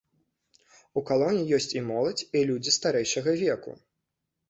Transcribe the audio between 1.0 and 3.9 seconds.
У калоне ёсць і моладзь, і людзі старэйшага веку.